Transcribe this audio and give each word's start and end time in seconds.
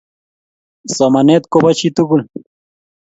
Somanet 0.95 1.43
ko 1.51 1.57
po 1.63 1.69
chi 1.77 1.87
tugul 1.95 2.21